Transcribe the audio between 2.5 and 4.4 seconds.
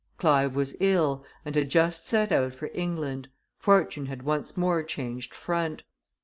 for England: fortune had